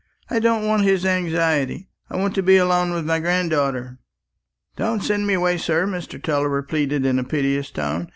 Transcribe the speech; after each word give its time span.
"I 0.31 0.39
don't 0.39 0.65
want 0.65 0.81
his 0.81 1.05
anxiety; 1.05 1.91
I 2.09 2.17
want 2.17 2.33
to 2.33 2.41
be 2.41 2.57
alone 2.57 2.91
with 2.91 3.05
my 3.05 3.19
granddaughter." 3.19 3.99
"Don't 4.75 5.03
send 5.03 5.27
me 5.27 5.35
away, 5.35 5.57
sir," 5.59 5.85
Mr. 5.85 6.19
Tulliver 6.19 6.63
pleaded 6.63 7.05
in 7.05 7.19
a 7.19 7.23
piteous 7.23 7.69
tone. 7.69 8.07